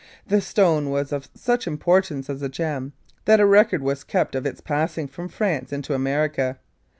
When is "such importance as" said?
1.35-2.41